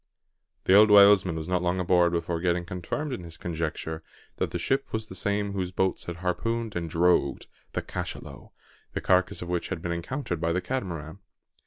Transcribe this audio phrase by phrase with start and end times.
[0.63, 4.01] The old whalesman was not long aboard before getting confirmed in his conjecture
[4.37, 8.49] that the ship was the same whose boats had harpooned and "drogued" the cachalot,
[8.93, 11.19] the carcass of which had been encountered by the Catamaran.